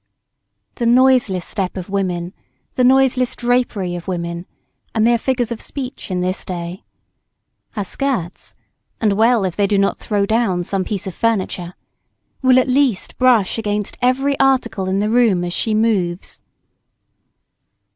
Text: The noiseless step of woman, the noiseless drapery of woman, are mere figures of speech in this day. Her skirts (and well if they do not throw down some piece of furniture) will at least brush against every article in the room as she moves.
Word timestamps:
The 0.77 0.87
noiseless 0.87 1.45
step 1.45 1.77
of 1.77 1.87
woman, 1.87 2.33
the 2.73 2.83
noiseless 2.83 3.35
drapery 3.35 3.93
of 3.95 4.07
woman, 4.07 4.47
are 4.95 5.01
mere 5.01 5.19
figures 5.19 5.51
of 5.51 5.61
speech 5.61 6.09
in 6.09 6.21
this 6.21 6.43
day. 6.43 6.83
Her 7.73 7.83
skirts 7.83 8.55
(and 8.99 9.13
well 9.13 9.45
if 9.45 9.55
they 9.55 9.67
do 9.67 9.77
not 9.77 9.99
throw 9.99 10.25
down 10.25 10.63
some 10.63 10.83
piece 10.83 11.05
of 11.05 11.13
furniture) 11.13 11.75
will 12.41 12.57
at 12.57 12.67
least 12.67 13.19
brush 13.19 13.59
against 13.59 13.99
every 14.01 14.39
article 14.39 14.89
in 14.89 14.97
the 14.97 15.09
room 15.11 15.43
as 15.43 15.53
she 15.53 15.75
moves. 15.75 16.41